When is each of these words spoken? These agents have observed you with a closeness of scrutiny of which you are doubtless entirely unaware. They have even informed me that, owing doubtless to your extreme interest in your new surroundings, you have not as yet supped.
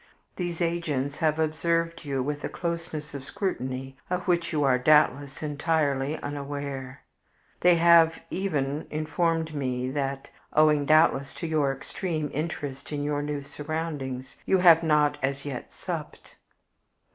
These 0.35 0.61
agents 0.63 1.17
have 1.17 1.37
observed 1.37 2.05
you 2.05 2.23
with 2.23 2.43
a 2.43 2.49
closeness 2.49 3.13
of 3.13 3.23
scrutiny 3.23 3.97
of 4.09 4.27
which 4.27 4.51
you 4.51 4.63
are 4.63 4.79
doubtless 4.79 5.43
entirely 5.43 6.17
unaware. 6.23 7.01
They 7.59 7.75
have 7.75 8.15
even 8.31 8.87
informed 8.89 9.53
me 9.53 9.91
that, 9.91 10.27
owing 10.53 10.87
doubtless 10.87 11.35
to 11.35 11.45
your 11.47 11.71
extreme 11.71 12.31
interest 12.33 12.91
in 12.91 13.03
your 13.03 13.21
new 13.21 13.43
surroundings, 13.43 14.37
you 14.43 14.57
have 14.57 14.81
not 14.81 15.19
as 15.21 15.45
yet 15.45 15.71
supped. 15.71 16.33